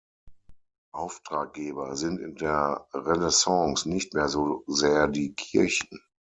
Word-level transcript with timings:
Auftraggeber 0.95 1.95
sind 1.95 2.19
in 2.21 2.33
der 2.33 2.87
Renaissance 2.91 3.87
nicht 3.87 4.15
mehr 4.15 4.29
so 4.29 4.63
sehr 4.65 5.07
die 5.07 5.35
Kirchen. 5.35 6.01